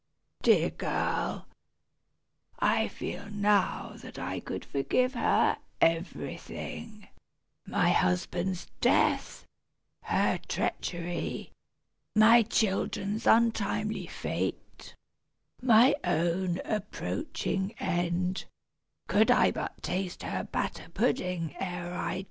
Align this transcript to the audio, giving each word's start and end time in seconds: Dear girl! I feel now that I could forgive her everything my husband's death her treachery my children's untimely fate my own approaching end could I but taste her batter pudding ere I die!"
Dear 0.41 0.71
girl! 0.71 1.45
I 2.57 2.87
feel 2.87 3.29
now 3.29 3.93
that 3.97 4.17
I 4.17 4.39
could 4.39 4.65
forgive 4.65 5.13
her 5.13 5.57
everything 5.79 7.07
my 7.67 7.89
husband's 7.91 8.65
death 8.81 9.45
her 10.05 10.39
treachery 10.47 11.51
my 12.15 12.41
children's 12.41 13.27
untimely 13.27 14.07
fate 14.07 14.95
my 15.61 15.93
own 16.03 16.61
approaching 16.65 17.75
end 17.79 18.45
could 19.07 19.29
I 19.29 19.51
but 19.51 19.83
taste 19.83 20.23
her 20.23 20.43
batter 20.43 20.89
pudding 20.89 21.53
ere 21.59 21.93
I 21.93 22.13
die!" 22.15 22.19